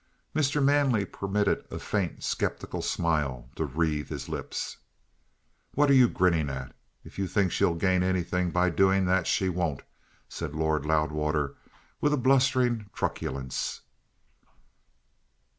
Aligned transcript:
Mr. 0.35 0.63
Manley 0.63 1.05
permitted 1.05 1.63
a 1.69 1.77
faint, 1.77 2.23
sceptical 2.23 2.81
smile 2.81 3.49
to 3.55 3.65
wreathe 3.65 4.09
his 4.09 4.27
lips. 4.27 4.77
"What 5.75 5.91
are 5.91 5.93
you 5.93 6.09
grinning 6.09 6.49
at? 6.49 6.75
If 7.03 7.19
you 7.19 7.27
think 7.27 7.51
she'll 7.51 7.75
gain 7.75 8.01
anything 8.01 8.49
by 8.49 8.71
doing 8.71 9.05
that, 9.05 9.27
she 9.27 9.47
won't," 9.47 9.83
said 10.27 10.55
Lord 10.55 10.87
Loudwater, 10.87 11.53
with 12.01 12.13
a 12.13 12.17
blustering 12.17 12.89
truculence. 12.95 13.81